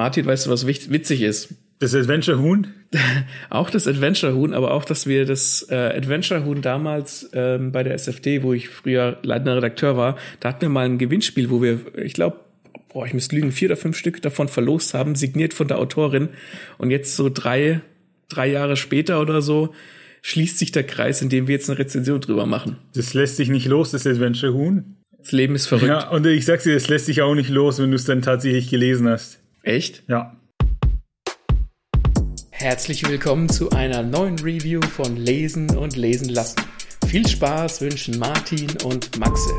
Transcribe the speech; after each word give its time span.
Martin, 0.00 0.24
weißt 0.24 0.46
du, 0.46 0.50
was 0.50 0.66
witzig 0.66 1.20
ist? 1.20 1.56
Das 1.78 1.94
Adventure-Huhn? 1.94 2.68
auch 3.50 3.68
das 3.68 3.86
Adventure-Huhn, 3.86 4.54
aber 4.54 4.70
auch, 4.70 4.86
dass 4.86 5.06
wir 5.06 5.26
das 5.26 5.66
äh, 5.68 5.74
Adventure-Huhn 5.74 6.62
damals 6.62 7.28
ähm, 7.34 7.70
bei 7.70 7.82
der 7.82 7.92
SFD, 7.92 8.42
wo 8.42 8.54
ich 8.54 8.70
früher 8.70 9.18
leitender 9.22 9.56
Redakteur 9.56 9.98
war, 9.98 10.16
da 10.40 10.48
hatten 10.48 10.62
wir 10.62 10.68
mal 10.70 10.86
ein 10.86 10.96
Gewinnspiel, 10.96 11.50
wo 11.50 11.60
wir, 11.60 11.80
ich 12.02 12.14
glaube, 12.14 12.40
boah, 12.90 13.04
ich 13.04 13.12
müsste 13.12 13.36
lügen, 13.36 13.52
vier 13.52 13.68
oder 13.68 13.76
fünf 13.76 13.94
Stück 13.98 14.22
davon 14.22 14.48
verlost 14.48 14.94
haben, 14.94 15.16
signiert 15.16 15.52
von 15.52 15.68
der 15.68 15.78
Autorin. 15.78 16.30
Und 16.78 16.90
jetzt 16.90 17.14
so 17.14 17.28
drei, 17.28 17.82
drei 18.30 18.46
Jahre 18.48 18.76
später 18.76 19.20
oder 19.20 19.42
so, 19.42 19.74
schließt 20.22 20.58
sich 20.58 20.72
der 20.72 20.84
Kreis, 20.84 21.20
in 21.20 21.28
dem 21.28 21.46
wir 21.46 21.56
jetzt 21.56 21.68
eine 21.68 21.78
Rezension 21.78 22.22
drüber 22.22 22.46
machen. 22.46 22.78
Das 22.94 23.12
lässt 23.12 23.36
sich 23.36 23.50
nicht 23.50 23.66
los, 23.66 23.90
das 23.90 24.06
Adventure-Huhn. 24.06 24.96
Das 25.18 25.32
Leben 25.32 25.54
ist 25.54 25.66
verrückt. 25.66 25.88
Ja, 25.88 26.08
und 26.08 26.26
ich 26.26 26.46
sag's 26.46 26.64
dir, 26.64 26.72
das 26.72 26.88
lässt 26.88 27.04
sich 27.04 27.20
auch 27.20 27.34
nicht 27.34 27.50
los, 27.50 27.78
wenn 27.78 27.90
du 27.90 27.96
es 27.96 28.06
dann 28.06 28.22
tatsächlich 28.22 28.70
gelesen 28.70 29.06
hast. 29.06 29.39
Echt? 29.62 30.02
Ja. 30.08 30.36
Herzlich 32.50 33.06
willkommen 33.08 33.48
zu 33.48 33.70
einer 33.70 34.02
neuen 34.02 34.38
Review 34.38 34.80
von 34.82 35.16
Lesen 35.16 35.76
und 35.76 35.96
Lesen 35.96 36.28
lassen. 36.30 36.60
Viel 37.06 37.26
Spaß 37.26 37.80
wünschen 37.82 38.18
Martin 38.18 38.68
und 38.84 39.18
Maxe. 39.18 39.50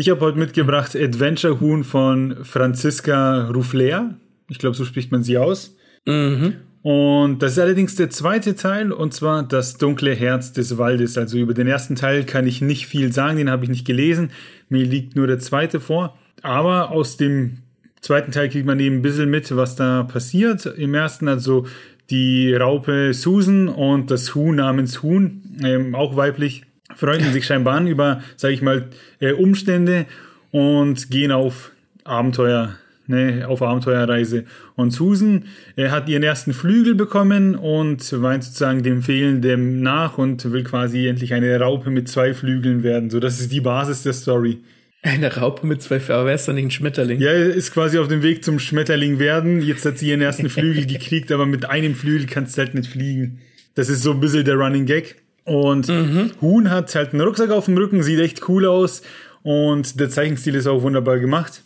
Ich 0.00 0.08
habe 0.08 0.22
heute 0.22 0.38
mitgebracht 0.38 0.96
Adventure 0.96 1.60
Huhn 1.60 1.84
von 1.84 2.42
Franziska 2.42 3.50
Ruffler. 3.50 4.14
Ich 4.48 4.58
glaube, 4.58 4.74
so 4.74 4.86
spricht 4.86 5.12
man 5.12 5.22
sie 5.22 5.36
aus. 5.36 5.76
Mhm. 6.06 6.54
Und 6.80 7.42
das 7.42 7.52
ist 7.52 7.58
allerdings 7.58 7.96
der 7.96 8.08
zweite 8.08 8.56
Teil, 8.56 8.92
und 8.92 9.12
zwar 9.12 9.42
das 9.42 9.76
dunkle 9.76 10.14
Herz 10.14 10.54
des 10.54 10.78
Waldes. 10.78 11.18
Also 11.18 11.36
über 11.36 11.52
den 11.52 11.66
ersten 11.66 11.96
Teil 11.96 12.24
kann 12.24 12.46
ich 12.46 12.62
nicht 12.62 12.86
viel 12.86 13.12
sagen, 13.12 13.36
den 13.36 13.50
habe 13.50 13.64
ich 13.64 13.70
nicht 13.70 13.86
gelesen. 13.86 14.30
Mir 14.70 14.86
liegt 14.86 15.16
nur 15.16 15.26
der 15.26 15.38
zweite 15.38 15.80
vor. 15.80 16.16
Aber 16.40 16.92
aus 16.92 17.18
dem 17.18 17.58
zweiten 18.00 18.32
Teil 18.32 18.48
kriegt 18.48 18.64
man 18.64 18.80
eben 18.80 18.96
ein 18.96 19.02
bisschen 19.02 19.28
mit, 19.28 19.54
was 19.54 19.76
da 19.76 20.04
passiert. 20.04 20.64
Im 20.64 20.94
ersten 20.94 21.28
also 21.28 21.66
die 22.08 22.54
Raupe 22.54 23.12
Susan 23.12 23.68
und 23.68 24.10
das 24.10 24.34
Huhn 24.34 24.56
namens 24.56 25.02
Huhn, 25.02 25.42
ähm, 25.62 25.94
auch 25.94 26.16
weiblich, 26.16 26.62
freunden 26.96 27.32
sich 27.32 27.46
scheinbar 27.46 27.74
an 27.74 27.86
über, 27.86 28.22
sage 28.36 28.54
ich 28.54 28.62
mal, 28.62 28.88
äh, 29.20 29.32
Umstände 29.32 30.06
und 30.50 31.10
gehen 31.10 31.32
auf 31.32 31.72
Abenteuer, 32.04 32.76
ne, 33.06 33.46
auf 33.46 33.62
Abenteuerreise. 33.62 34.44
Und 34.76 34.90
Susan 34.90 35.44
äh, 35.76 35.88
hat 35.88 36.08
ihren 36.08 36.22
ersten 36.22 36.52
Flügel 36.52 36.94
bekommen 36.94 37.54
und 37.54 38.22
weint 38.22 38.44
sozusagen 38.44 38.82
dem 38.82 39.02
Fehlenden 39.02 39.82
nach 39.82 40.18
und 40.18 40.50
will 40.52 40.64
quasi 40.64 41.06
endlich 41.06 41.34
eine 41.34 41.58
Raupe 41.58 41.90
mit 41.90 42.08
zwei 42.08 42.34
Flügeln 42.34 42.82
werden. 42.82 43.10
So, 43.10 43.20
das 43.20 43.40
ist 43.40 43.52
die 43.52 43.60
Basis 43.60 44.02
der 44.02 44.12
Story. 44.12 44.58
Eine 45.02 45.34
Raupe 45.34 45.66
mit 45.66 45.80
zwei 45.82 45.98
Flügeln, 45.98 46.18
aber 46.18 46.26
wer 46.26 46.34
ist 46.34 46.46
dann 46.46 46.56
nicht 46.56 46.66
ein 46.66 46.70
Schmetterling? 46.70 47.20
Ja, 47.20 47.32
ist 47.32 47.72
quasi 47.72 47.98
auf 47.98 48.08
dem 48.08 48.22
Weg 48.22 48.44
zum 48.44 48.58
Schmetterling 48.58 49.18
werden. 49.18 49.62
Jetzt 49.62 49.84
hat 49.86 49.98
sie 49.98 50.08
ihren 50.08 50.20
ersten 50.20 50.50
Flügel 50.50 50.86
gekriegt, 50.86 51.32
aber 51.32 51.46
mit 51.46 51.64
einem 51.64 51.94
Flügel 51.94 52.26
kannst 52.26 52.56
du 52.56 52.62
halt 52.62 52.74
nicht 52.74 52.90
fliegen. 52.90 53.38
Das 53.74 53.88
ist 53.88 54.02
so 54.02 54.12
ein 54.12 54.20
bisschen 54.20 54.44
der 54.44 54.56
Running 54.56 54.84
Gag. 54.84 55.19
Und 55.44 55.88
mhm. 55.88 56.32
Huhn 56.40 56.70
hat 56.70 56.94
halt 56.94 57.12
einen 57.12 57.22
Rucksack 57.22 57.50
auf 57.50 57.64
dem 57.64 57.76
Rücken, 57.76 58.02
sieht 58.02 58.20
echt 58.20 58.48
cool 58.48 58.66
aus 58.66 59.02
und 59.42 59.98
der 59.98 60.10
Zeichenstil 60.10 60.54
ist 60.54 60.66
auch 60.66 60.82
wunderbar 60.82 61.18
gemacht. 61.18 61.62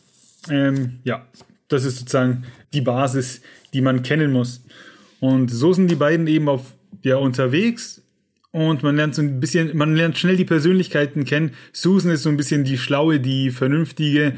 Ähm, 0.51 1.01
ja, 1.05 1.27
das 1.69 1.85
ist 1.85 1.99
sozusagen 1.99 2.45
die 2.73 2.81
Basis, 2.81 3.43
die 3.73 3.81
man 3.81 4.03
kennen 4.03 4.33
muss. 4.33 4.65
Und 5.21 5.51
so 5.51 5.73
sind 5.73 5.91
die 5.91 5.97
beiden 5.97 6.27
eben 6.27 6.49
auf 6.49 6.73
ja 7.03 7.17
unterwegs 7.17 8.03
und 8.51 8.83
man 8.83 8.97
lernt 8.97 9.15
so 9.15 9.23
ein 9.23 9.41
bisschen, 9.41 9.77
man 9.77 9.97
lernt 9.97 10.17
schnell 10.17 10.37
die 10.37 10.45
Persönlichkeiten 10.45 11.25
kennen. 11.25 11.53
Susan 11.73 12.13
ist 12.13 12.23
so 12.23 12.29
ein 12.29 12.37
bisschen 12.37 12.65
die 12.65 12.79
schlaue, 12.79 13.21
die 13.21 13.51
vernünftige 13.51 14.35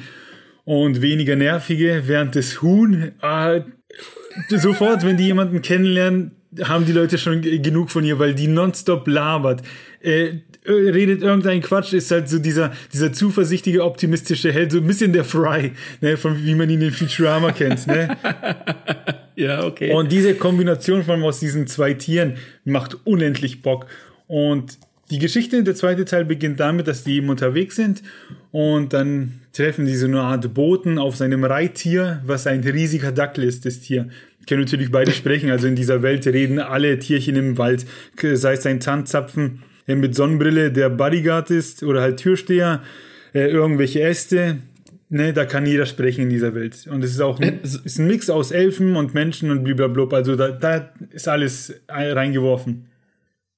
und 0.64 1.02
weniger 1.02 1.36
nervige, 1.36 2.04
während 2.06 2.34
das 2.34 2.62
Huhn 2.62 3.12
äh, 3.20 3.60
sofort, 4.48 5.04
wenn 5.04 5.16
die 5.16 5.26
jemanden 5.26 5.62
kennenlernen, 5.62 6.35
haben 6.62 6.86
die 6.86 6.92
Leute 6.92 7.18
schon 7.18 7.42
genug 7.42 7.90
von 7.90 8.04
ihr, 8.04 8.18
weil 8.18 8.34
die 8.34 8.48
nonstop 8.48 9.06
labert. 9.08 9.62
Äh, 10.00 10.38
redet 10.68 11.22
irgendein 11.22 11.60
Quatsch, 11.60 11.92
ist 11.92 12.10
halt 12.10 12.28
so 12.28 12.38
dieser, 12.38 12.72
dieser 12.92 13.12
zuversichtliche, 13.12 13.84
optimistische 13.84 14.52
Held, 14.52 14.72
so 14.72 14.78
ein 14.78 14.86
bisschen 14.86 15.12
der 15.12 15.24
Fry, 15.24 15.72
ne, 16.00 16.16
von 16.16 16.44
wie 16.44 16.54
man 16.54 16.68
ihn 16.70 16.82
in 16.82 16.90
Futurama 16.90 17.52
kennt, 17.52 17.86
ne? 17.86 18.16
ja, 19.36 19.64
okay. 19.64 19.92
Und 19.92 20.10
diese 20.10 20.34
Kombination 20.34 21.04
von 21.04 21.22
aus 21.22 21.40
diesen 21.40 21.66
zwei 21.66 21.94
Tieren 21.94 22.34
macht 22.64 22.96
unendlich 23.04 23.62
Bock. 23.62 23.86
Und 24.26 24.78
die 25.11 25.19
Geschichte, 25.19 25.62
der 25.62 25.75
zweite 25.75 26.05
Teil 26.05 26.25
beginnt 26.25 26.61
damit, 26.61 26.89
dass 26.89 27.05
die 27.05 27.17
eben 27.17 27.28
unterwegs 27.28 27.77
sind 27.77 28.03
und 28.50 28.93
dann 28.93 29.41
treffen 29.53 29.87
die 29.87 29.94
so 29.94 30.06
eine 30.06 30.21
Art 30.21 30.53
Boten 30.53 30.99
auf 30.99 31.17
seinem 31.17 31.44
Reittier, 31.44 32.22
was 32.25 32.47
ein 32.47 32.61
riesiger 32.61 33.12
Dackel 33.12 33.44
ist, 33.44 33.65
das 33.65 33.81
Tier 33.81 34.09
können 34.47 34.62
natürlich 34.62 34.91
beide 34.91 35.12
sprechen. 35.12 35.50
Also 35.50 35.67
in 35.67 35.77
dieser 35.77 36.03
Welt 36.03 36.27
reden 36.27 36.59
alle 36.59 36.99
Tierchen 36.99 37.37
im 37.37 37.59
Wald, 37.59 37.84
sei 38.21 38.53
es 38.55 38.67
ein 38.67 38.81
Tanzzapfen 38.81 39.62
mit 39.87 40.15
Sonnenbrille, 40.15 40.72
der 40.72 40.89
Bodyguard 40.89 41.50
ist 41.50 41.83
oder 41.83 42.00
halt 42.00 42.19
Türsteher, 42.19 42.83
äh, 43.34 43.49
irgendwelche 43.49 44.03
Äste. 44.03 44.59
Ne, 45.09 45.33
da 45.33 45.44
kann 45.44 45.67
jeder 45.67 45.87
sprechen 45.87 46.23
in 46.23 46.31
dieser 46.31 46.55
Welt. 46.56 46.88
Und 46.91 47.05
es 47.05 47.12
ist 47.12 47.21
auch 47.21 47.38
ein, 47.38 47.61
ist 47.62 47.99
ein 47.99 48.09
Mix 48.09 48.28
aus 48.28 48.50
Elfen 48.50 48.97
und 48.97 49.15
Menschen 49.15 49.53
und 49.53 49.62
blablabla. 49.62 50.19
Also 50.19 50.34
da, 50.34 50.50
da 50.50 50.93
ist 51.11 51.28
alles 51.28 51.75
reingeworfen. 51.88 52.87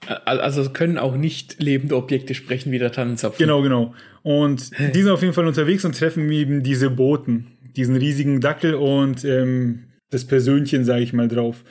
Also 0.07 0.71
können 0.71 0.97
auch 0.97 1.17
nicht 1.17 1.61
lebende 1.61 1.97
Objekte 1.97 2.35
sprechen 2.35 2.73
wie 2.73 2.79
der 2.79 2.93
Tannenzapfen. 2.93 3.39
Genau, 3.39 3.63
genau. 3.63 3.95
Und 4.23 4.71
die 4.95 5.03
sind 5.03 5.11
auf 5.11 5.23
jeden 5.23 5.35
Fall 5.35 5.47
unterwegs 5.47 5.85
und 5.85 5.99
treffen 5.99 6.31
eben 6.31 6.63
diese 6.63 6.91
Boten, 6.91 7.49
diesen 7.77 7.97
riesigen 7.97 8.41
Dackel 8.41 8.75
und 8.75 9.25
ähm, 9.25 9.85
das 10.11 10.25
Persönchen, 10.25 10.85
sage 10.85 11.03
ich 11.03 11.13
mal, 11.13 11.29
drauf. 11.29 11.65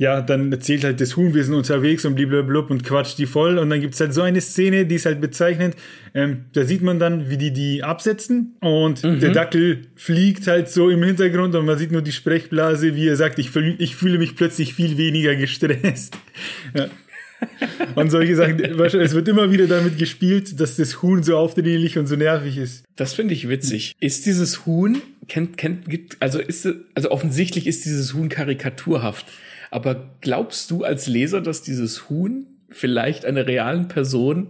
Ja, 0.00 0.20
dann 0.20 0.52
erzählt 0.52 0.84
halt 0.84 1.00
das 1.00 1.16
Huhn, 1.16 1.34
wir 1.34 1.42
sind 1.42 1.54
unterwegs 1.54 2.04
und 2.04 2.14
blablabla 2.14 2.70
und 2.70 2.84
quatscht 2.84 3.18
die 3.18 3.26
voll. 3.26 3.58
Und 3.58 3.68
dann 3.70 3.80
gibt's 3.80 3.98
halt 3.98 4.14
so 4.14 4.22
eine 4.22 4.40
Szene, 4.40 4.86
die 4.86 4.94
ist 4.94 5.06
halt 5.06 5.20
bezeichnend. 5.20 5.74
Ähm, 6.14 6.44
da 6.52 6.64
sieht 6.64 6.82
man 6.82 7.00
dann, 7.00 7.30
wie 7.30 7.36
die 7.36 7.52
die 7.52 7.82
absetzen 7.82 8.56
und 8.60 9.02
mhm. 9.02 9.18
der 9.18 9.32
Dackel 9.32 9.88
fliegt 9.96 10.46
halt 10.46 10.68
so 10.68 10.88
im 10.88 11.02
Hintergrund 11.02 11.56
und 11.56 11.66
man 11.66 11.76
sieht 11.78 11.90
nur 11.90 12.02
die 12.02 12.12
Sprechblase, 12.12 12.94
wie 12.94 13.08
er 13.08 13.16
sagt, 13.16 13.40
ich, 13.40 13.50
fühl, 13.50 13.74
ich 13.78 13.96
fühle 13.96 14.18
mich 14.18 14.36
plötzlich 14.36 14.72
viel 14.72 14.98
weniger 14.98 15.34
gestresst. 15.34 16.16
Ja. 16.74 16.88
Und 17.94 18.10
solche 18.10 18.36
Sachen. 18.36 18.60
Es 18.60 19.14
wird 19.14 19.28
immer 19.28 19.50
wieder 19.50 19.66
damit 19.66 19.98
gespielt, 19.98 20.60
dass 20.60 20.76
das 20.76 21.02
Huhn 21.02 21.22
so 21.22 21.36
aufdringlich 21.36 21.98
und 21.98 22.06
so 22.06 22.16
nervig 22.16 22.58
ist. 22.58 22.84
Das 22.96 23.14
finde 23.14 23.34
ich 23.34 23.48
witzig. 23.48 23.94
Ist 24.00 24.26
dieses 24.26 24.66
Huhn, 24.66 25.00
kennt, 25.28 25.56
kennt, 25.56 25.88
gibt, 25.88 26.16
also 26.20 26.38
ist, 26.38 26.68
also 26.94 27.10
offensichtlich 27.10 27.66
ist 27.66 27.84
dieses 27.84 28.14
Huhn 28.14 28.28
karikaturhaft. 28.28 29.26
Aber 29.70 30.10
glaubst 30.20 30.70
du 30.70 30.84
als 30.84 31.06
Leser, 31.06 31.40
dass 31.40 31.62
dieses 31.62 32.08
Huhn 32.08 32.46
vielleicht 32.70 33.24
einer 33.24 33.46
realen 33.46 33.88
Person 33.88 34.48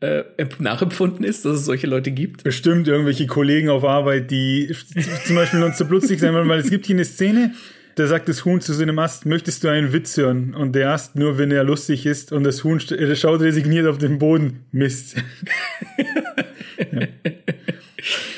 äh, 0.00 0.24
nachempfunden 0.58 1.24
ist, 1.24 1.44
dass 1.44 1.58
es 1.58 1.64
solche 1.64 1.86
Leute 1.86 2.10
gibt? 2.10 2.44
Bestimmt 2.44 2.88
irgendwelche 2.88 3.26
Kollegen 3.26 3.68
auf 3.68 3.84
Arbeit, 3.84 4.30
die 4.30 4.72
zum 5.26 5.36
Beispiel 5.36 5.62
uns 5.62 5.78
so 5.78 5.84
blutzig 5.84 6.20
sein 6.20 6.34
wollen, 6.34 6.48
weil 6.48 6.60
es 6.60 6.70
gibt 6.70 6.86
hier 6.86 6.96
eine 6.96 7.04
Szene, 7.04 7.52
da 7.98 8.06
sagt 8.06 8.28
das 8.28 8.44
Huhn 8.44 8.60
zu 8.60 8.72
seinem 8.72 8.98
Ast, 8.98 9.26
möchtest 9.26 9.64
du 9.64 9.68
einen 9.68 9.92
Witz 9.92 10.16
hören? 10.16 10.54
Und 10.54 10.74
der 10.74 10.90
Ast 10.90 11.16
nur, 11.16 11.36
wenn 11.38 11.50
er 11.50 11.64
lustig 11.64 12.06
ist 12.06 12.32
und 12.32 12.44
das 12.44 12.62
Huhn 12.62 12.80
schaut 12.80 13.40
resigniert 13.40 13.86
auf 13.86 13.98
den 13.98 14.18
Boden. 14.18 14.64
Mist. 14.70 15.16
ja. 16.92 17.08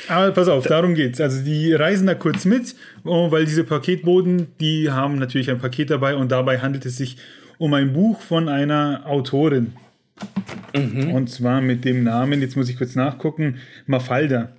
Aber 0.07 0.31
pass 0.31 0.47
auf, 0.47 0.65
darum 0.65 0.95
geht's. 0.95 1.21
Also 1.21 1.43
die 1.43 1.73
reisen 1.73 2.07
da 2.07 2.15
kurz 2.15 2.45
mit, 2.45 2.75
oh, 3.03 3.31
weil 3.31 3.45
diese 3.45 3.63
Paketboden, 3.63 4.47
die 4.59 4.89
haben 4.89 5.19
natürlich 5.19 5.49
ein 5.49 5.59
Paket 5.59 5.89
dabei 5.91 6.15
und 6.15 6.31
dabei 6.31 6.59
handelt 6.59 6.85
es 6.85 6.97
sich 6.97 7.17
um 7.57 7.73
ein 7.73 7.93
Buch 7.93 8.19
von 8.19 8.49
einer 8.49 9.03
Autorin. 9.05 9.73
Mhm. 10.75 11.11
Und 11.11 11.29
zwar 11.29 11.61
mit 11.61 11.85
dem 11.85 12.03
Namen, 12.03 12.41
jetzt 12.41 12.57
muss 12.57 12.67
ich 12.67 12.77
kurz 12.77 12.95
nachgucken, 12.95 13.57
Mafalda. 13.85 14.49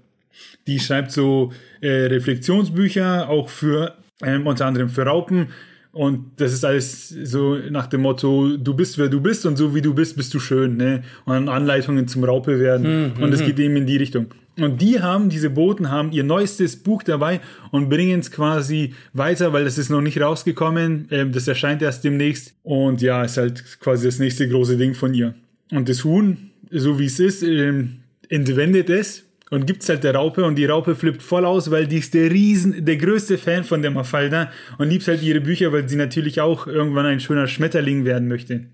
Die 0.66 0.78
schreibt 0.78 1.10
so 1.10 1.52
äh, 1.80 1.88
Reflexionsbücher, 1.88 3.28
auch 3.28 3.48
für 3.48 3.96
ähm, 4.24 4.46
unter 4.46 4.66
anderem 4.66 4.88
für 4.88 5.02
Raupen. 5.02 5.48
Und 5.92 6.32
das 6.36 6.54
ist 6.54 6.64
alles 6.64 7.10
so 7.10 7.58
nach 7.70 7.86
dem 7.86 8.00
Motto, 8.00 8.56
du 8.56 8.74
bist 8.74 8.96
wer 8.96 9.08
du 9.08 9.20
bist 9.20 9.44
und 9.44 9.56
so 9.56 9.74
wie 9.74 9.82
du 9.82 9.92
bist, 9.92 10.16
bist 10.16 10.32
du 10.32 10.40
schön, 10.40 10.78
ne? 10.78 11.02
Und 11.26 11.50
Anleitungen 11.50 12.08
zum 12.08 12.24
Raupe 12.24 12.58
werden. 12.58 13.12
Mhm. 13.16 13.22
Und 13.22 13.32
es 13.34 13.44
geht 13.44 13.58
eben 13.58 13.76
in 13.76 13.86
die 13.86 13.98
Richtung. 13.98 14.28
Und 14.58 14.80
die 14.80 15.00
haben, 15.00 15.28
diese 15.28 15.50
Boten 15.50 15.90
haben 15.90 16.12
ihr 16.12 16.24
neuestes 16.24 16.76
Buch 16.76 17.02
dabei 17.02 17.40
und 17.70 17.88
bringen 17.88 18.20
es 18.20 18.30
quasi 18.30 18.94
weiter, 19.12 19.52
weil 19.52 19.64
das 19.64 19.78
ist 19.78 19.90
noch 19.90 20.00
nicht 20.02 20.20
rausgekommen. 20.20 21.08
Ähm, 21.10 21.32
das 21.32 21.46
erscheint 21.46 21.82
erst 21.82 22.04
demnächst. 22.04 22.54
Und 22.62 23.02
ja, 23.02 23.22
ist 23.22 23.36
halt 23.36 23.80
quasi 23.80 24.06
das 24.06 24.18
nächste 24.18 24.48
große 24.48 24.78
Ding 24.78 24.94
von 24.94 25.12
ihr. 25.12 25.34
Und 25.70 25.88
das 25.88 26.04
Huhn, 26.04 26.50
so 26.70 26.98
wie 26.98 27.06
es 27.06 27.18
ist, 27.18 27.42
ähm, 27.42 27.98
entwendet 28.28 28.88
es 28.88 29.24
und 29.52 29.66
gibt's 29.66 29.86
halt 29.90 30.02
der 30.02 30.14
Raupe 30.14 30.44
und 30.44 30.56
die 30.56 30.64
Raupe 30.64 30.94
flippt 30.94 31.22
voll 31.22 31.44
aus, 31.44 31.70
weil 31.70 31.86
die 31.86 31.98
ist 31.98 32.14
der 32.14 32.30
riesen, 32.30 32.86
der 32.86 32.96
größte 32.96 33.36
Fan 33.36 33.64
von 33.64 33.82
der 33.82 33.90
Mafalda 33.90 34.50
und 34.78 34.88
liebt 34.88 35.06
halt 35.06 35.22
ihre 35.22 35.42
Bücher, 35.42 35.70
weil 35.72 35.86
sie 35.86 35.96
natürlich 35.96 36.40
auch 36.40 36.66
irgendwann 36.66 37.04
ein 37.04 37.20
schöner 37.20 37.46
Schmetterling 37.46 38.06
werden 38.06 38.28
möchte. 38.28 38.64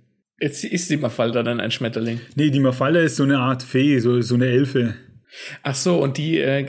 Jetzt 0.41 0.63
ist 0.63 0.89
die 0.89 0.97
Mafalda 0.97 1.43
dann 1.43 1.59
ein 1.59 1.73
Schmetterling. 1.73 2.21
Nee, 2.37 2.51
die 2.51 2.61
Mafalda 2.61 3.01
ist 3.01 3.17
so 3.17 3.25
eine 3.25 3.39
Art 3.39 3.65
Fee, 3.65 3.99
so, 3.99 4.21
so 4.21 4.37
eine 4.37 4.47
Elfe. 4.47 4.95
Ach 5.65 5.75
so, 5.75 6.01
und 6.01 6.17
die, 6.17 6.39
äh, 6.39 6.67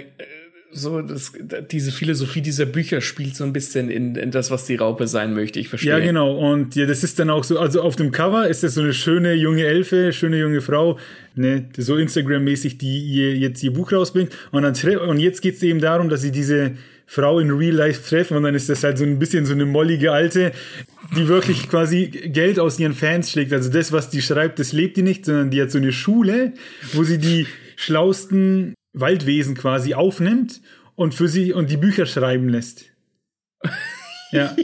so 0.71 1.01
das, 1.01 1.31
diese 1.71 1.91
Philosophie 1.91 2.41
dieser 2.41 2.65
Bücher 2.65 3.01
spielt 3.01 3.35
so 3.35 3.43
ein 3.43 3.53
bisschen 3.53 3.89
in, 3.89 4.15
in 4.15 4.31
das, 4.31 4.51
was 4.51 4.65
die 4.65 4.75
Raupe 4.75 5.07
sein 5.07 5.33
möchte. 5.33 5.59
Ich 5.59 5.67
verstehe. 5.67 5.91
Ja, 5.91 5.99
genau. 5.99 6.37
Und 6.37 6.75
ja, 6.75 6.85
das 6.85 7.03
ist 7.03 7.19
dann 7.19 7.29
auch 7.29 7.43
so, 7.43 7.59
also 7.59 7.81
auf 7.81 7.95
dem 7.95 8.11
Cover 8.11 8.47
ist 8.47 8.63
das 8.63 8.75
so 8.75 8.81
eine 8.81 8.93
schöne 8.93 9.33
junge 9.33 9.65
Elfe, 9.65 10.13
schöne 10.13 10.37
junge 10.39 10.61
Frau, 10.61 10.99
ne, 11.35 11.65
so 11.77 11.95
Instagram-mäßig, 11.95 12.77
die 12.77 12.99
ihr 12.99 13.35
jetzt 13.35 13.63
ihr 13.63 13.73
Buch 13.73 13.91
rausbringt. 13.91 14.31
Und, 14.51 14.63
dann, 14.63 14.97
und 14.97 15.19
jetzt 15.19 15.41
geht 15.41 15.55
es 15.55 15.63
eben 15.63 15.79
darum, 15.79 16.09
dass 16.09 16.21
sie 16.21 16.31
diese 16.31 16.73
Frau 17.07 17.39
in 17.39 17.49
Real 17.49 17.73
Life 17.73 18.07
treffen 18.07 18.37
und 18.37 18.43
dann 18.43 18.53
ist 18.53 18.69
das 18.69 18.83
halt 18.83 18.99
so 18.99 19.03
ein 19.03 19.17
bisschen 19.17 19.47
so 19.47 19.53
eine 19.53 19.65
mollige 19.65 20.11
Alte, 20.11 20.51
die 21.17 21.27
wirklich 21.27 21.67
quasi 21.67 22.05
Geld 22.05 22.59
aus 22.59 22.77
ihren 22.77 22.93
Fans 22.93 23.31
schlägt. 23.31 23.51
Also 23.51 23.71
das, 23.71 23.91
was 23.91 24.11
die 24.11 24.21
schreibt, 24.21 24.59
das 24.59 24.73
lebt 24.73 24.97
die 24.97 25.01
nicht, 25.01 25.25
sondern 25.25 25.49
die 25.49 25.59
hat 25.59 25.71
so 25.71 25.79
eine 25.79 25.91
Schule, 25.91 26.53
wo 26.93 27.03
sie 27.03 27.17
die 27.17 27.47
schlausten 27.77 28.75
Waldwesen 28.93 29.55
quasi 29.55 29.93
aufnimmt 29.93 30.61
und 30.95 31.13
für 31.13 31.27
sie 31.27 31.53
und 31.53 31.69
die 31.69 31.77
Bücher 31.77 32.05
schreiben 32.05 32.49
lässt. 32.49 32.85
ja. 34.31 34.55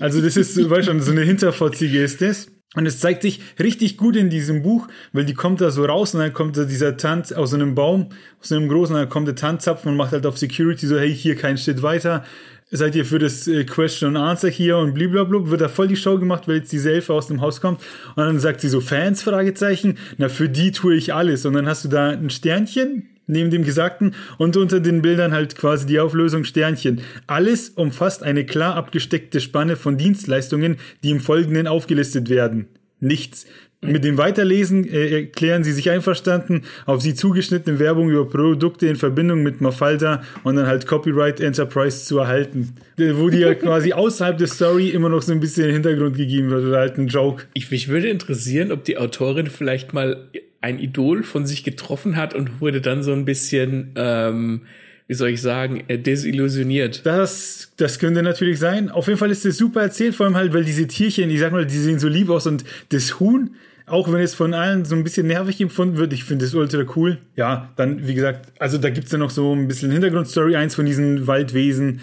Also 0.00 0.20
das 0.20 0.36
ist, 0.36 0.56
weißt 0.70 0.88
du, 0.88 1.00
so 1.00 1.12
eine 1.12 1.22
Hinterfotzige 1.22 2.02
ist 2.02 2.20
das. 2.20 2.48
Und 2.76 2.86
es 2.86 3.00
zeigt 3.00 3.22
sich 3.22 3.40
richtig 3.58 3.96
gut 3.96 4.14
in 4.14 4.30
diesem 4.30 4.62
Buch, 4.62 4.86
weil 5.12 5.24
die 5.24 5.34
kommt 5.34 5.60
da 5.60 5.72
so 5.72 5.84
raus 5.84 6.14
und 6.14 6.20
dann 6.20 6.32
kommt 6.32 6.56
da 6.56 6.64
dieser 6.64 6.96
Tanz 6.96 7.32
aus 7.32 7.50
so 7.50 7.56
einem 7.56 7.74
Baum, 7.74 8.10
aus 8.40 8.48
so 8.48 8.54
einem 8.54 8.68
großen, 8.68 8.94
dann 8.94 9.08
kommt 9.08 9.26
der 9.26 9.34
Tanzzapfen 9.34 9.90
und 9.90 9.96
macht 9.96 10.12
halt 10.12 10.24
auf 10.24 10.38
Security 10.38 10.86
so, 10.86 10.96
hey, 10.96 11.12
hier 11.12 11.34
kein 11.34 11.58
Schritt 11.58 11.82
weiter. 11.82 12.24
Seid 12.70 12.94
ihr 12.94 13.04
für 13.04 13.18
das 13.18 13.48
äh, 13.48 13.64
Question 13.64 14.16
and 14.16 14.24
Answer 14.24 14.48
hier 14.48 14.76
und 14.76 14.94
blablabla, 14.94 15.50
wird 15.50 15.60
da 15.60 15.68
voll 15.68 15.88
die 15.88 15.96
Show 15.96 16.20
gemacht, 16.20 16.46
weil 16.46 16.58
jetzt 16.58 16.70
diese 16.70 16.92
Elfe 16.92 17.12
aus 17.12 17.26
dem 17.26 17.40
Haus 17.40 17.60
kommt. 17.60 17.80
Und 18.14 18.24
dann 18.24 18.38
sagt 18.38 18.60
sie 18.60 18.68
so, 18.68 18.80
Fans, 18.80 19.24
Fragezeichen, 19.24 19.98
na, 20.18 20.28
für 20.28 20.48
die 20.48 20.70
tue 20.70 20.94
ich 20.94 21.12
alles. 21.12 21.44
Und 21.46 21.54
dann 21.54 21.66
hast 21.66 21.84
du 21.84 21.88
da 21.88 22.10
ein 22.10 22.30
Sternchen, 22.30 23.08
neben 23.30 23.50
dem 23.50 23.64
Gesagten 23.64 24.14
und 24.38 24.56
unter 24.56 24.80
den 24.80 25.02
Bildern 25.02 25.32
halt 25.32 25.56
quasi 25.56 25.86
die 25.86 26.00
Auflösung 26.00 26.44
Sternchen. 26.44 27.00
Alles 27.26 27.70
umfasst 27.70 28.22
eine 28.22 28.44
klar 28.44 28.74
abgesteckte 28.74 29.40
Spanne 29.40 29.76
von 29.76 29.96
Dienstleistungen, 29.96 30.76
die 31.02 31.10
im 31.10 31.20
Folgenden 31.20 31.66
aufgelistet 31.66 32.28
werden. 32.28 32.66
Nichts. 33.00 33.46
Mit 33.82 34.04
dem 34.04 34.18
Weiterlesen 34.18 34.86
äh, 34.86 35.22
erklären 35.22 35.64
sie 35.64 35.72
sich 35.72 35.88
einverstanden, 35.88 36.64
auf 36.84 37.00
sie 37.00 37.14
zugeschnittene 37.14 37.78
Werbung 37.78 38.10
über 38.10 38.28
Produkte 38.28 38.86
in 38.86 38.96
Verbindung 38.96 39.42
mit 39.42 39.62
Mafalda 39.62 40.22
und 40.44 40.56
dann 40.56 40.66
halt 40.66 40.86
Copyright 40.86 41.40
Enterprise 41.40 42.04
zu 42.04 42.18
erhalten. 42.18 42.74
Wo 42.98 43.30
die 43.30 43.38
ja 43.38 43.54
quasi 43.54 43.92
außerhalb 43.94 44.36
der 44.36 44.48
Story 44.48 44.90
immer 44.90 45.08
noch 45.08 45.22
so 45.22 45.32
ein 45.32 45.40
bisschen 45.40 45.70
Hintergrund 45.70 46.14
gegeben 46.14 46.50
wird 46.50 46.66
oder 46.66 46.78
halt 46.78 46.98
ein 46.98 47.08
Joke. 47.08 47.44
Ich, 47.54 47.70
mich 47.70 47.88
würde 47.88 48.08
interessieren, 48.08 48.70
ob 48.70 48.84
die 48.84 48.98
Autorin 48.98 49.46
vielleicht 49.46 49.94
mal 49.94 50.28
ein 50.60 50.78
Idol 50.78 51.22
von 51.22 51.46
sich 51.46 51.64
getroffen 51.64 52.16
hat 52.16 52.34
und 52.34 52.60
wurde 52.60 52.80
dann 52.80 53.02
so 53.02 53.12
ein 53.12 53.24
bisschen, 53.24 53.92
ähm, 53.96 54.62
wie 55.06 55.14
soll 55.14 55.30
ich 55.30 55.40
sagen, 55.40 55.82
äh, 55.88 55.98
desillusioniert. 55.98 57.04
Das, 57.06 57.72
das 57.76 57.98
könnte 57.98 58.22
natürlich 58.22 58.58
sein. 58.58 58.90
Auf 58.90 59.06
jeden 59.06 59.18
Fall 59.18 59.30
ist 59.30 59.46
es 59.46 59.56
super 59.56 59.82
erzählt, 59.82 60.14
vor 60.14 60.26
allem 60.26 60.36
halt, 60.36 60.52
weil 60.52 60.64
diese 60.64 60.86
Tierchen, 60.86 61.30
ich 61.30 61.40
sag 61.40 61.52
mal, 61.52 61.66
die 61.66 61.78
sehen 61.78 61.98
so 61.98 62.08
lieb 62.08 62.28
aus 62.28 62.46
und 62.46 62.64
das 62.90 63.18
Huhn, 63.18 63.54
auch 63.86 64.12
wenn 64.12 64.20
es 64.20 64.34
von 64.34 64.54
allen 64.54 64.84
so 64.84 64.94
ein 64.94 65.02
bisschen 65.02 65.26
nervig 65.26 65.60
empfunden 65.60 65.96
wird, 65.96 66.12
ich 66.12 66.24
finde 66.24 66.44
es 66.44 66.54
ultra 66.54 66.84
cool. 66.94 67.18
Ja, 67.36 67.72
dann, 67.76 68.06
wie 68.06 68.14
gesagt, 68.14 68.52
also 68.60 68.78
da 68.78 68.90
gibt's 68.90 69.10
ja 69.10 69.18
noch 69.18 69.30
so 69.30 69.52
ein 69.54 69.66
bisschen 69.66 69.90
Hintergrundstory. 69.90 70.56
Eins 70.56 70.74
von 70.74 70.86
diesen 70.86 71.26
Waldwesen 71.26 72.02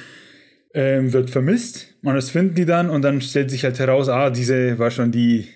ähm, 0.73 1.13
wird 1.13 1.29
vermisst 1.29 1.95
und 2.01 2.15
das 2.15 2.31
finden 2.31 2.55
die 2.55 2.65
dann 2.65 2.89
und 2.89 3.03
dann 3.03 3.21
stellt 3.21 3.51
sich 3.51 3.63
halt 3.63 3.79
heraus, 3.79 4.09
ah, 4.09 4.31
diese 4.31 4.79
war 4.79 4.91
schon 4.91 5.11
die, 5.11 5.47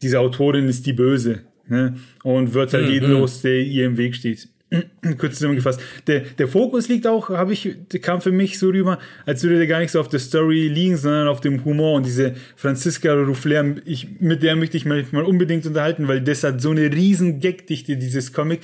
diese 0.00 0.20
Autorin 0.20 0.68
ist 0.68 0.86
die 0.86 0.94
Böse 0.94 1.42
ne? 1.68 1.96
und 2.22 2.54
wird 2.54 2.72
halt 2.72 2.86
mhm. 2.86 2.92
jeden 2.92 3.10
los, 3.10 3.42
der 3.42 3.60
ihr 3.60 3.86
im 3.86 3.96
Weg 3.96 4.14
steht. 4.14 4.48
Kurz 5.18 5.36
zusammengefasst. 5.36 5.80
Der, 6.06 6.20
der 6.20 6.48
Fokus 6.48 6.88
liegt 6.88 7.06
auch, 7.06 7.30
habe 7.30 7.52
ich, 7.52 7.76
kam 8.02 8.20
für 8.20 8.32
mich 8.32 8.58
so 8.58 8.68
rüber, 8.68 8.98
als 9.26 9.42
würde 9.42 9.58
der 9.58 9.66
gar 9.66 9.80
nicht 9.80 9.90
so 9.90 10.00
auf 10.00 10.08
der 10.08 10.20
Story 10.20 10.68
liegen, 10.68 10.96
sondern 10.96 11.28
auf 11.28 11.40
dem 11.40 11.64
Humor 11.64 11.94
und 11.96 12.06
diese 12.06 12.34
Franziska 12.56 13.12
Ruffler, 13.12 13.76
ich, 13.84 14.20
mit 14.20 14.42
der 14.42 14.56
möchte 14.56 14.76
ich 14.76 14.84
mich 14.84 15.12
mal 15.12 15.24
unbedingt 15.24 15.66
unterhalten, 15.66 16.08
weil 16.08 16.20
das 16.20 16.44
hat 16.44 16.60
so 16.60 16.70
eine 16.70 16.92
riesen 16.92 17.40
Gagdichte, 17.40 17.96
dieses 17.96 18.32
Comic. 18.32 18.60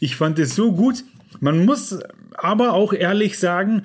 Ich 0.00 0.16
fand 0.16 0.38
es 0.38 0.54
so 0.54 0.72
gut. 0.72 1.04
Man 1.40 1.64
muss 1.64 1.98
aber 2.34 2.74
auch 2.74 2.92
ehrlich 2.92 3.38
sagen, 3.38 3.82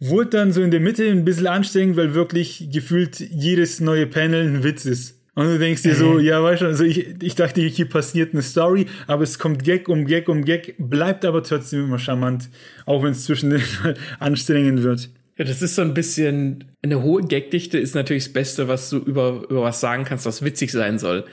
wurde 0.00 0.30
dann 0.30 0.52
so 0.52 0.62
in 0.62 0.70
der 0.70 0.80
Mitte 0.80 1.08
ein 1.08 1.24
bisschen 1.24 1.46
anstrengend, 1.46 1.96
weil 1.96 2.14
wirklich 2.14 2.68
gefühlt 2.72 3.18
jedes 3.18 3.80
neue 3.80 4.06
Panel 4.06 4.46
ein 4.46 4.64
Witz 4.64 4.84
ist. 4.84 5.17
Und 5.38 5.46
du 5.46 5.58
denkst 5.60 5.82
dir 5.82 5.94
so, 5.94 6.18
ja, 6.18 6.42
weißt 6.42 6.62
du, 6.62 6.66
also 6.66 6.82
ich, 6.82 7.22
ich 7.22 7.36
dachte, 7.36 7.60
hier 7.60 7.88
passiert 7.88 8.32
eine 8.32 8.42
Story, 8.42 8.86
aber 9.06 9.22
es 9.22 9.38
kommt 9.38 9.62
Gag 9.62 9.88
um 9.88 10.04
Gag 10.04 10.28
um 10.28 10.44
Gag, 10.44 10.74
bleibt 10.78 11.24
aber 11.24 11.44
trotzdem 11.44 11.84
immer 11.84 12.00
charmant, 12.00 12.50
auch 12.86 13.04
wenn 13.04 13.12
es 13.12 13.22
zwischendurch 13.22 13.78
anstrengend 14.18 14.82
wird. 14.82 15.10
Ja, 15.36 15.44
das 15.44 15.62
ist 15.62 15.76
so 15.76 15.82
ein 15.82 15.94
bisschen, 15.94 16.64
eine 16.82 17.04
hohe 17.04 17.22
Gagdichte 17.22 17.78
ist 17.78 17.94
natürlich 17.94 18.24
das 18.24 18.32
Beste, 18.32 18.66
was 18.66 18.90
du 18.90 18.96
über, 18.96 19.44
über 19.48 19.62
was 19.62 19.78
sagen 19.78 20.02
kannst, 20.02 20.26
was 20.26 20.42
witzig 20.42 20.72
sein 20.72 20.98
soll. 20.98 21.24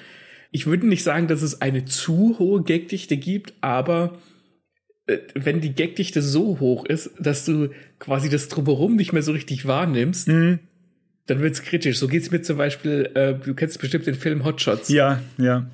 Ich 0.51 0.67
würde 0.67 0.85
nicht 0.85 1.01
sagen, 1.01 1.27
dass 1.27 1.41
es 1.41 1.61
eine 1.61 1.85
zu 1.85 2.35
hohe 2.37 2.61
Gagdichte 2.61 3.17
gibt, 3.17 3.55
aber 3.61 4.19
äh, 5.07 5.17
wenn 5.33 5.61
die 5.61 5.73
Gagdichte 5.73 6.21
so 6.21 6.59
hoch 6.59 6.85
ist, 6.85 7.09
dass 7.17 7.43
du 7.43 7.69
quasi 7.97 8.29
das 8.29 8.49
Drumherum 8.49 8.97
nicht 8.97 9.13
mehr 9.13 9.23
so 9.23 9.31
richtig 9.31 9.65
wahrnimmst, 9.65 10.27
mhm 10.27 10.59
dann 11.27 11.41
wird's 11.41 11.63
kritisch. 11.63 11.97
So 11.97 12.07
geht's 12.07 12.31
mir 12.31 12.41
zum 12.41 12.57
Beispiel, 12.57 13.09
äh, 13.15 13.33
du 13.33 13.53
kennst 13.53 13.79
bestimmt 13.79 14.07
den 14.07 14.15
Film 14.15 14.43
Hotshots. 14.45 14.89
Ja, 14.89 15.21
ja. 15.37 15.65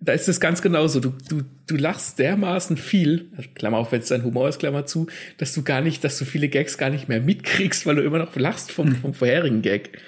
Da 0.00 0.12
ist 0.12 0.28
es 0.28 0.38
ganz 0.38 0.62
genauso. 0.62 1.00
Du, 1.00 1.12
du, 1.28 1.42
du 1.66 1.76
lachst 1.76 2.20
dermaßen 2.20 2.76
viel, 2.76 3.26
Klammer 3.54 3.78
auf, 3.78 3.90
wenn 3.90 4.00
es 4.00 4.08
dein 4.08 4.22
Humor 4.22 4.48
ist, 4.48 4.60
Klammer 4.60 4.86
zu, 4.86 5.08
dass 5.38 5.52
du 5.54 5.62
gar 5.62 5.80
nicht, 5.80 6.04
dass 6.04 6.18
du 6.18 6.24
viele 6.24 6.48
Gags 6.48 6.78
gar 6.78 6.90
nicht 6.90 7.08
mehr 7.08 7.20
mitkriegst, 7.20 7.84
weil 7.84 7.96
du 7.96 8.02
immer 8.02 8.18
noch 8.18 8.34
lachst 8.36 8.70
vom, 8.70 8.94
vom 8.94 9.12
vorherigen 9.12 9.60
Gag. 9.60 9.98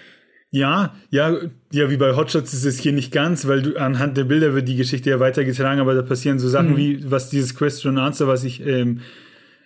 Ja, 0.53 0.97
ja, 1.11 1.37
ja, 1.71 1.91
wie 1.91 1.97
bei 1.97 2.17
Hotshots 2.17 2.53
ist 2.53 2.65
es 2.65 2.81
hier 2.81 2.93
nicht 2.93 3.13
ganz, 3.13 3.47
weil 3.47 3.63
du 3.63 3.77
anhand 3.77 4.17
der 4.17 4.25
Bilder 4.25 4.55
wird 4.55 4.69
die 4.69 4.77
Geschichte 4.77 5.11
ja 5.11 5.21
weitergetragen, 5.21 5.81
aber 5.81 5.95
da 5.95 6.03
passieren 6.03 6.41
so 6.41 6.49
Sachen 6.49 6.73
mhm. 6.73 6.77
wie, 6.77 7.11
was 7.11 7.31
dieses 7.31 7.55
Question 7.55 7.99
and 7.99 8.09
Answer, 8.09 8.27
was 8.27 8.43
ich 8.43 8.65
ähm, 8.67 9.01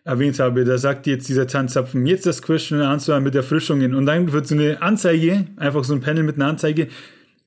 erwähnt 0.05 0.39
habe, 0.39 0.65
da 0.65 0.77
sagt 0.79 1.07
jetzt 1.07 1.29
dieser 1.29 1.47
Tanzzapfen, 1.47 2.07
jetzt 2.07 2.27
das 2.27 2.43
Question 2.43 2.81
and 2.81 2.89
Answer 2.89 3.21
mit 3.21 3.35
Erfrischungen. 3.35 3.95
Und 3.95 4.07
dann 4.07 4.33
wird 4.33 4.47
so 4.47 4.55
eine 4.55 4.83
Anzeige, 4.83 5.47
einfach 5.57 5.85
so 5.85 5.95
ein 5.95 6.01
Panel 6.01 6.23
mit 6.23 6.37
einer 6.37 6.47
Anzeige, 6.47 6.89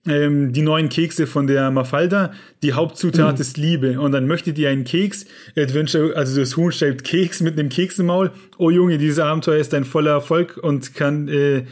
ähm, 0.07 0.53
die 0.53 0.61
neuen 0.61 0.89
Kekse 0.89 1.27
von 1.27 1.47
der 1.47 1.69
Mafalda, 1.69 2.31
die 2.63 2.73
Hauptzutat 2.73 3.35
mhm. 3.35 3.41
ist 3.41 3.57
Liebe. 3.57 3.99
Und 3.99 4.11
dann 4.11 4.25
möchtet 4.25 4.57
ihr 4.57 4.69
einen 4.69 4.85
Keks, 4.85 5.25
Adventure, 5.55 6.15
also 6.15 6.39
das 6.39 6.57
Huhn 6.57 6.71
schreibt 6.71 7.03
Keks 7.03 7.41
mit 7.41 7.59
einem 7.59 7.69
Keks 7.69 7.99
im 7.99 8.07
Maul. 8.07 8.31
Oh 8.57 8.71
Junge, 8.71 8.97
dieses 8.97 9.19
Abenteuer 9.19 9.59
ist 9.59 9.73
ein 9.73 9.85
voller 9.85 10.11
Erfolg 10.11 10.57
und 10.57 10.95
kann, 10.95 11.27
äh, 11.27 11.65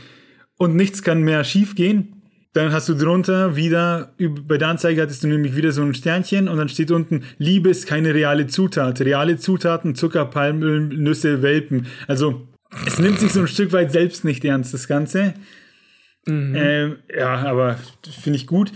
und 0.57 0.75
nichts 0.75 1.01
kann 1.01 1.23
mehr 1.23 1.43
schiefgehen. 1.43 2.14
Dann 2.55 2.71
hast 2.71 2.87
du 2.87 2.93
drunter 2.93 3.57
wieder, 3.57 4.13
bei 4.47 4.57
der 4.57 4.69
Anzeige 4.69 5.01
hattest 5.01 5.25
du 5.25 5.27
nämlich 5.27 5.57
wieder 5.57 5.73
so 5.73 5.81
ein 5.81 5.93
Sternchen 5.93 6.47
und 6.47 6.55
dann 6.55 6.69
steht 6.69 6.89
unten, 6.89 7.25
Liebe 7.37 7.69
ist 7.69 7.85
keine 7.85 8.13
reale 8.13 8.47
Zutat. 8.47 9.01
Reale 9.01 9.35
Zutaten, 9.35 9.93
Zucker, 9.93 10.23
Palmöl, 10.23 10.79
Nüsse, 10.79 11.41
Welpen. 11.41 11.87
Also, 12.07 12.47
es 12.87 12.97
nimmt 12.97 13.19
sich 13.19 13.33
so 13.33 13.41
ein 13.41 13.49
Stück 13.49 13.73
weit 13.73 13.91
selbst 13.91 14.23
nicht 14.23 14.45
ernst, 14.45 14.73
das 14.73 14.87
Ganze. 14.87 15.33
Mhm. 16.25 16.55
Ähm, 16.55 16.95
ja, 17.13 17.39
aber 17.45 17.77
finde 18.21 18.37
ich 18.37 18.47
gut. 18.47 18.71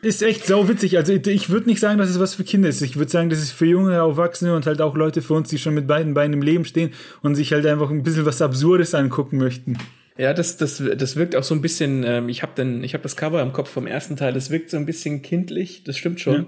Ist 0.00 0.22
echt 0.22 0.46
sau 0.46 0.68
witzig. 0.68 0.96
Also 0.96 1.12
ich 1.12 1.50
würde 1.50 1.66
nicht 1.66 1.80
sagen, 1.80 1.98
dass 1.98 2.10
es 2.10 2.20
was 2.20 2.36
für 2.36 2.44
Kinder 2.44 2.68
ist. 2.68 2.82
Ich 2.82 2.98
würde 2.98 3.10
sagen, 3.10 3.30
das 3.30 3.40
ist 3.40 3.50
für 3.50 3.66
junge 3.66 3.94
Erwachsene 3.94 4.54
und 4.54 4.64
halt 4.64 4.80
auch 4.80 4.94
Leute 4.94 5.22
für 5.22 5.34
uns, 5.34 5.48
die 5.48 5.58
schon 5.58 5.74
mit 5.74 5.88
beiden 5.88 6.14
Beinen 6.14 6.34
im 6.34 6.42
Leben 6.42 6.64
stehen 6.64 6.92
und 7.22 7.34
sich 7.34 7.52
halt 7.52 7.66
einfach 7.66 7.90
ein 7.90 8.04
bisschen 8.04 8.26
was 8.26 8.40
Absurdes 8.40 8.94
angucken 8.94 9.38
möchten. 9.38 9.76
Ja, 10.16 10.32
das, 10.32 10.56
das, 10.56 10.82
das 10.96 11.16
wirkt 11.16 11.34
auch 11.34 11.42
so 11.42 11.54
ein 11.54 11.60
bisschen, 11.60 12.04
ähm, 12.04 12.28
ich 12.28 12.42
habe 12.42 12.62
habe 12.62 13.02
das 13.02 13.16
Cover 13.16 13.42
im 13.42 13.52
Kopf 13.52 13.70
vom 13.70 13.86
ersten 13.86 14.16
Teil, 14.16 14.32
das 14.32 14.50
wirkt 14.50 14.70
so 14.70 14.76
ein 14.76 14.86
bisschen 14.86 15.22
kindlich, 15.22 15.82
das 15.82 15.96
stimmt 15.96 16.20
schon. 16.20 16.46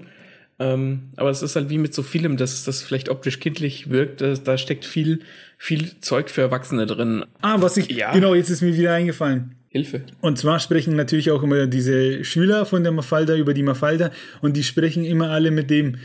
Ja. 0.59 0.73
Ähm, 0.73 1.09
aber 1.17 1.29
es 1.29 1.43
ist 1.43 1.55
halt 1.55 1.69
wie 1.69 1.77
mit 1.77 1.93
so 1.93 2.01
vielem, 2.01 2.37
dass 2.37 2.63
das 2.63 2.81
vielleicht 2.81 3.09
optisch 3.09 3.39
kindlich 3.39 3.89
wirkt, 3.89 4.21
da, 4.21 4.33
da 4.33 4.57
steckt 4.57 4.85
viel, 4.85 5.19
viel 5.57 5.99
Zeug 5.99 6.29
für 6.29 6.41
Erwachsene 6.41 6.85
drin. 6.85 7.25
Ah, 7.41 7.57
was 7.59 7.77
ich, 7.77 7.89
ja. 7.89 8.13
genau, 8.13 8.33
jetzt 8.33 8.49
ist 8.49 8.61
mir 8.61 8.75
wieder 8.75 8.93
eingefallen. 8.93 9.55
Hilfe. 9.69 10.01
Und 10.21 10.39
zwar 10.39 10.59
sprechen 10.59 10.95
natürlich 10.95 11.29
auch 11.29 11.43
immer 11.43 11.67
diese 11.67 12.23
Schüler 12.23 12.65
von 12.65 12.83
der 12.83 12.93
Mafalda 12.93 13.35
über 13.35 13.53
die 13.53 13.63
Mafalda 13.63 14.11
und 14.41 14.55
die 14.55 14.63
sprechen 14.63 15.03
immer 15.03 15.29
alle 15.29 15.51
mit 15.51 15.69
dem, 15.69 15.97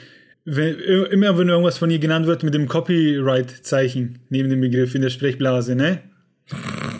wenn, 0.45 0.75
immer 1.11 1.39
wenn 1.39 1.49
irgendwas 1.49 1.79
von 1.79 1.91
ihr 1.91 2.01
genannt 2.01 2.27
wird, 2.27 2.43
mit 2.43 2.55
dem 2.55 2.67
Copyright-Zeichen 2.67 4.19
neben 4.29 4.51
dem 4.51 4.61
Begriff 4.61 4.95
in 4.95 5.03
der 5.03 5.11
Sprechblase, 5.11 5.77
ne? 5.77 6.01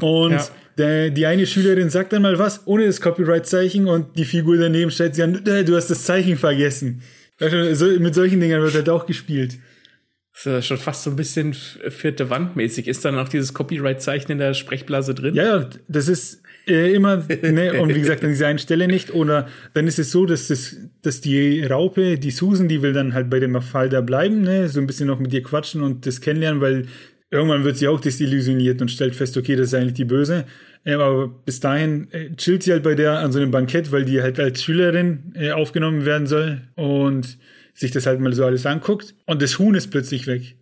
Und 0.03 0.33
ja. 0.33 0.49
der, 0.79 1.11
die 1.11 1.27
eine 1.27 1.47
Schülerin 1.47 1.91
sagt 1.91 2.13
dann 2.13 2.23
mal 2.23 2.39
was 2.39 2.67
ohne 2.67 2.87
das 2.87 3.01
Copyright-Zeichen 3.01 3.87
und 3.87 4.17
die 4.17 4.25
Figur 4.25 4.57
daneben 4.57 4.91
stellt 4.91 5.15
sie 5.15 5.23
an, 5.23 5.43
du 5.45 5.77
hast 5.77 5.89
das 5.89 6.05
Zeichen 6.05 6.37
vergessen. 6.37 7.03
Also, 7.41 7.87
mit 7.99 8.15
solchen 8.15 8.41
Dingen 8.41 8.63
wird 8.63 8.75
halt 8.75 8.89
auch 8.89 9.07
gespielt. 9.07 9.59
Das 10.35 10.47
ist 10.47 10.67
schon 10.67 10.79
fast 10.79 11.03
so 11.03 11.11
ein 11.11 11.17
bisschen 11.17 11.55
vierte 11.55 12.31
Wand 12.31 12.57
mäßig. 12.57 12.89
Ist 12.89 13.05
dann 13.05 13.19
auch 13.19 13.29
dieses 13.29 13.53
Copyright-Zeichen 13.53 14.33
in 14.33 14.39
der 14.39 14.55
Sprechblase 14.55 15.15
drin? 15.15 15.35
Ja, 15.35 15.59
ja, 15.59 15.71
das 15.89 16.09
ist 16.09 16.43
äh, 16.67 16.95
immer, 16.95 17.17
ne, 17.43 17.81
und 17.81 17.95
wie 17.95 18.01
gesagt, 18.01 18.25
an 18.25 18.31
dieser 18.31 18.47
einen 18.47 18.59
Stelle 18.59 18.87
nicht. 18.87 19.13
Oder 19.13 19.49
dann 19.75 19.87
ist 19.87 19.99
es 19.99 20.11
so, 20.11 20.25
dass, 20.25 20.49
das, 20.49 20.77
dass 21.03 21.21
die 21.21 21.63
Raupe, 21.65 22.19
die 22.19 22.31
Susan, 22.31 22.69
die 22.69 22.81
will 22.81 22.93
dann 22.93 23.13
halt 23.13 23.29
bei 23.29 23.41
dem 23.41 23.61
Fall 23.61 23.89
da 23.89 24.01
bleiben, 24.01 24.41
ne, 24.43 24.69
so 24.69 24.81
ein 24.81 24.87
bisschen 24.87 25.07
noch 25.07 25.19
mit 25.19 25.33
dir 25.33 25.43
quatschen 25.43 25.83
und 25.83 26.07
das 26.07 26.21
kennenlernen, 26.21 26.61
weil 26.61 26.87
irgendwann 27.33 27.65
wird 27.65 27.79
sie 27.79 27.89
auch 27.89 27.99
desillusioniert 27.99 28.81
und 28.81 28.91
stellt 28.91 29.17
fest, 29.17 29.37
okay, 29.37 29.57
das 29.57 29.69
ist 29.69 29.75
eigentlich 29.75 29.95
die 29.95 30.05
Böse. 30.05 30.45
Äh, 30.85 30.95
aber 30.95 31.29
bis 31.29 31.59
dahin 31.61 32.13
äh, 32.13 32.31
chillt 32.37 32.63
sie 32.63 32.73
halt 32.73 32.83
bei 32.83 32.95
der 32.95 33.19
an 33.19 33.33
so 33.33 33.41
einem 33.41 33.51
Bankett, 33.51 33.91
weil 33.91 34.05
die 34.05 34.23
halt 34.23 34.39
als 34.39 34.63
Schülerin 34.63 35.33
äh, 35.35 35.51
aufgenommen 35.51 36.05
werden 36.05 36.27
soll 36.27 36.61
und 36.77 37.39
sich 37.75 37.91
das 37.91 38.07
halt 38.07 38.21
mal 38.21 38.33
so 38.35 38.45
alles 38.45 38.67
anguckt. 38.67 39.15
Und 39.27 39.41
das 39.41 39.59
Huhn 39.59 39.75
ist 39.75 39.91
plötzlich 39.91 40.27
weg. 40.27 40.57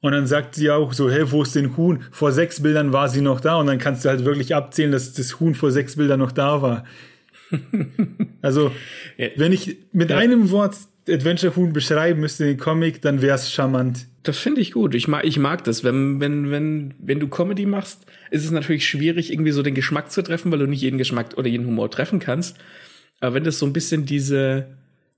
Und 0.00 0.12
dann 0.12 0.26
sagt 0.26 0.54
sie 0.54 0.70
auch 0.70 0.92
so, 0.92 1.10
hey, 1.10 1.30
wo 1.30 1.42
ist 1.42 1.54
denn 1.54 1.76
Huhn? 1.76 2.02
Vor 2.10 2.32
sechs 2.32 2.62
Bildern 2.62 2.92
war 2.92 3.08
sie 3.08 3.20
noch 3.20 3.40
da. 3.40 3.56
Und 3.56 3.66
dann 3.66 3.78
kannst 3.78 4.04
du 4.04 4.08
halt 4.08 4.24
wirklich 4.24 4.54
abzählen, 4.54 4.92
dass 4.92 5.12
das 5.12 5.38
Huhn 5.38 5.54
vor 5.54 5.70
sechs 5.70 5.96
Bildern 5.96 6.20
noch 6.20 6.32
da 6.32 6.62
war. 6.62 6.84
also, 8.42 8.72
ja. 9.18 9.28
wenn 9.36 9.52
ich 9.52 9.76
mit 9.92 10.10
ja. 10.10 10.16
einem 10.16 10.50
Wort 10.50 10.76
Adventure 11.08 11.54
Huhn 11.56 11.72
beschreiben 11.72 12.20
müsste 12.20 12.44
in 12.44 12.50
den 12.50 12.58
Comic, 12.58 13.02
dann 13.02 13.20
wäre 13.20 13.36
es 13.36 13.50
charmant. 13.52 14.06
Das 14.26 14.38
finde 14.38 14.60
ich 14.60 14.72
gut. 14.72 14.96
Ich 14.96 15.06
mag, 15.06 15.24
ich 15.24 15.38
mag 15.38 15.62
das. 15.62 15.84
Wenn, 15.84 16.18
wenn, 16.18 16.50
wenn, 16.50 16.94
wenn 16.98 17.20
du 17.20 17.28
Comedy 17.28 17.64
machst, 17.64 18.06
ist 18.32 18.44
es 18.44 18.50
natürlich 18.50 18.84
schwierig, 18.84 19.32
irgendwie 19.32 19.52
so 19.52 19.62
den 19.62 19.76
Geschmack 19.76 20.10
zu 20.10 20.20
treffen, 20.20 20.50
weil 20.50 20.58
du 20.58 20.66
nicht 20.66 20.80
jeden 20.82 20.98
Geschmack 20.98 21.34
oder 21.36 21.46
jeden 21.46 21.64
Humor 21.64 21.92
treffen 21.92 22.18
kannst. 22.18 22.56
Aber 23.20 23.34
wenn 23.34 23.44
das 23.44 23.60
so 23.60 23.66
ein 23.66 23.72
bisschen 23.72 24.04
diese, 24.04 24.66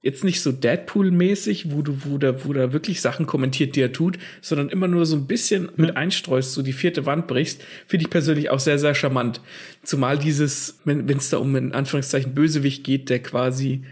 jetzt 0.03 0.25
nicht 0.25 0.43
so 0.43 0.51
Deadpool-mäßig, 0.51 1.73
wo 1.73 1.81
du, 1.81 2.05
wo 2.05 2.19
da, 2.19 2.45
wo 2.45 2.53
da 2.53 2.75
wirklich 2.75 3.01
Sachen 3.01 3.25
kommentiert, 3.25 3.77
die 3.77 3.81
er 3.81 3.95
tut, 3.95 4.19
sondern 4.43 4.69
immer 4.69 4.89
nur 4.89 5.07
so 5.07 5.17
ein 5.17 5.27
bisschen 5.27 5.71
mit 5.77 5.97
einstreust, 5.97 6.53
so 6.53 6.61
die 6.61 6.75
vierte 6.75 7.07
Wand 7.07 7.29
brichst, 7.29 7.65
finde 7.87 8.03
ich 8.03 8.11
persönlich 8.11 8.51
auch 8.51 8.61
sehr, 8.61 8.79
sehr 8.79 8.95
charmant. 8.95 9.41
Zumal 9.85 10.19
dieses, 10.19 10.81
wenn 10.85 11.09
es 11.09 11.31
da 11.31 11.39
um 11.39 11.57
in 11.57 11.73
Anführungszeichen 11.73 12.35
Bösewicht 12.35 12.85
geht, 12.85 13.09
der 13.09 13.23
quasi 13.23 13.85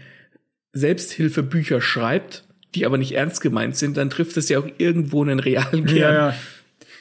Selbsthilfebücher 0.73 1.81
schreibt, 1.81 2.46
die 2.75 2.85
aber 2.85 2.97
nicht 2.97 3.13
ernst 3.13 3.41
gemeint 3.41 3.75
sind, 3.75 3.97
dann 3.97 4.09
trifft 4.09 4.37
es 4.37 4.49
ja 4.49 4.59
auch 4.59 4.67
irgendwo 4.77 5.23
einen 5.23 5.39
realen 5.39 5.85
Kern. 5.85 5.95
Ja, 5.95 6.13
ja. 6.13 6.35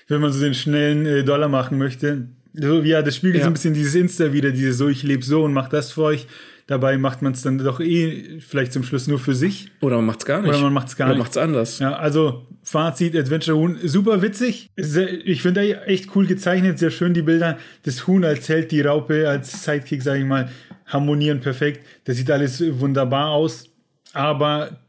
Wenn 0.09 0.21
man 0.21 0.33
so 0.33 0.41
den 0.41 0.55
schnellen 0.55 1.07
äh, 1.07 1.25
Dollar 1.25 1.49
machen 1.49 1.79
möchte. 1.79 2.29
So, 2.55 2.81
ja, 2.83 3.03
das 3.03 3.17
spiegelt 3.17 3.39
ja. 3.39 3.45
so 3.45 3.51
ein 3.51 3.53
bisschen 3.53 3.75
dieses 3.75 3.95
Insta 3.95 4.33
wieder, 4.33 4.51
dieses 4.51 4.79
so, 4.79 4.89
ich 4.89 5.03
lebe 5.03 5.25
so 5.25 5.45
und 5.45 5.53
mach 5.53 5.69
das 5.69 5.93
für 5.93 6.03
euch. 6.03 6.27
Dabei 6.69 6.99
macht 6.99 7.23
man 7.23 7.33
es 7.33 7.43
dann 7.43 7.59
doch 7.59 7.79
eh 7.79 8.41
vielleicht 8.41 8.73
zum 8.73 8.83
Schluss 8.83 9.07
nur 9.07 9.21
für 9.21 9.35
sich. 9.37 9.71
Oder 9.81 9.97
man 9.97 10.07
macht 10.07 10.21
es 10.21 10.25
gar 10.25 10.41
nicht. 10.41 10.49
Oder 10.49 10.61
man 10.63 10.73
macht 10.73 10.89
es 10.89 10.97
gar 10.97 11.07
Oder 11.07 11.15
nicht. 11.15 11.25
macht 11.25 11.31
es 11.31 11.37
anders. 11.37 11.79
Ja, 11.79 11.95
also 11.95 12.47
Fazit, 12.65 13.15
Adventure 13.15 13.57
Huhn, 13.57 13.79
super 13.85 14.21
witzig. 14.21 14.71
Ich 14.75 15.43
finde 15.43 15.87
echt 15.87 16.17
cool 16.17 16.27
gezeichnet, 16.27 16.81
sehr 16.81 16.91
schön 16.91 17.15
die 17.15 17.23
Bilder. 17.23 17.59
Das 17.85 18.09
Huhn 18.09 18.25
als 18.25 18.49
Held, 18.49 18.73
die 18.73 18.81
Raupe 18.81 19.29
als 19.29 19.63
Sidekick, 19.63 20.03
sage 20.03 20.21
ich 20.21 20.25
mal, 20.25 20.51
harmonieren 20.87 21.41
perfekt. 21.41 21.87
Das 22.05 22.17
sieht 22.17 22.31
alles 22.33 22.61
wunderbar 22.81 23.31
aus. 23.31 23.69
Aber 24.13 24.81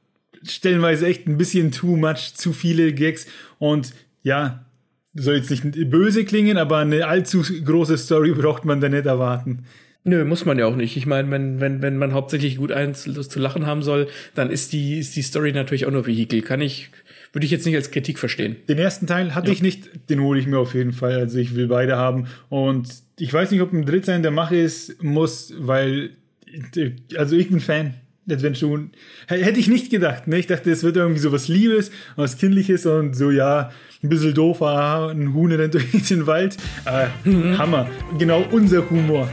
stellenweise 0.51 1.08
echt 1.08 1.27
ein 1.27 1.38
bisschen 1.38 1.72
too 1.72 1.96
much, 1.96 2.34
zu 2.36 2.54
viele 2.54 2.94
Gags. 2.94 3.27
Und 3.60 3.94
ja, 4.24 4.66
soll 5.13 5.36
jetzt 5.36 5.50
nicht 5.50 5.89
böse 5.89 6.25
klingen, 6.25 6.58
aber 6.58 6.77
eine 6.77 7.08
allzu 7.08 7.42
große 7.42 7.98
Story 7.98 8.32
braucht 8.36 8.66
man 8.66 8.82
da 8.82 8.89
nicht 8.89 9.06
erwarten. 9.06 9.66
Nö, 10.04 10.24
muss 10.24 10.46
man 10.46 10.58
ja 10.58 10.66
auch 10.68 10.75
nicht. 10.75 10.96
Ich 10.96 11.06
meine, 11.06 11.30
wenn, 11.32 11.60
wenn, 11.60 11.82
wenn 11.82 11.98
man 11.98 12.13
hauptsächlich 12.13 12.58
gut 12.58 12.72
eins 12.72 13.04
zu 13.04 13.39
lachen 13.39 13.66
haben 13.66 13.84
soll, 13.84 14.08
dann 14.36 14.50
ist 14.50 14.72
die, 14.72 15.00
ist 15.00 15.18
die 15.18 15.22
Story 15.22 15.51
natürlich 15.51 15.86
auch 15.86 15.92
nur 15.92 16.08
Vehikel. 16.08 16.42
Kann 16.42 16.62
ich, 16.62 16.89
würde 17.34 17.46
ich 17.46 17.51
jetzt 17.51 17.66
nicht 17.66 17.75
als 17.75 17.92
Kritik 17.92 18.18
verstehen. 18.18 18.56
Den 18.70 18.77
ersten 18.77 19.06
Teil 19.06 19.36
hatte 19.36 19.48
ja. 19.48 19.54
ich 19.54 19.62
nicht, 19.62 20.10
den 20.10 20.22
hole 20.22 20.39
ich 20.39 20.48
mir 20.48 20.60
auf 20.60 20.74
jeden 20.75 20.94
Fall. 20.94 21.18
Also 21.18 21.39
ich 21.39 21.56
will 21.56 21.68
beide 21.68 21.98
haben. 21.98 22.27
Und 22.48 22.88
ich 23.20 23.34
weiß 23.34 23.51
nicht, 23.51 23.60
ob 23.60 23.74
ein 23.74 23.86
Dritter 23.86 24.16
in 24.16 24.22
der 24.22 24.32
Mache 24.32 24.56
ist, 24.56 25.04
muss, 25.04 25.54
weil, 25.58 26.12
also 27.18 27.36
ich 27.36 27.50
bin 27.50 27.60
Fan. 27.60 27.96
Adventure 28.29 28.89
Hätte 29.27 29.60
ich 29.60 29.67
nicht 29.67 29.89
gedacht. 29.89 30.27
Ne? 30.27 30.39
Ich 30.39 30.48
dachte, 30.48 30.72
es 30.72 30.84
wird 30.84 30.98
irgendwie 30.98 31.19
so 31.19 31.31
was 31.31 31.48
Liebes, 31.48 31.91
was 32.15 32.38
Kindliches 32.38 32.86
und 32.86 33.15
so, 33.15 33.31
ja, 33.31 33.72
ein 34.03 34.10
bisschen 34.10 34.34
doof, 34.34 34.62
ah, 34.62 35.10
ein 35.10 35.34
Huhn 35.34 35.51
rennt 35.51 35.74
durch 35.74 36.07
den 36.07 36.27
Wald. 36.27 36.57
Äh, 36.86 37.07
mhm. 37.27 37.57
Hammer. 37.57 37.89
Genau 38.17 38.43
unser 38.51 38.89
Humor. 38.89 39.29